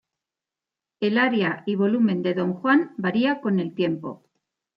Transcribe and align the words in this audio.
El 0.99 1.19
área 1.19 1.61
y 1.67 1.75
volumen 1.75 2.23
de 2.23 2.33
Don 2.33 2.55
Juan 2.55 2.95
varía 2.97 3.39
con 3.39 3.59
el 3.59 3.75
tiempo. 3.75 4.23